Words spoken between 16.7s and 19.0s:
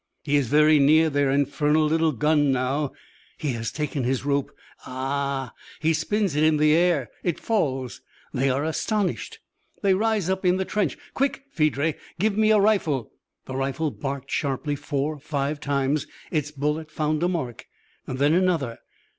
found a mark. Then another.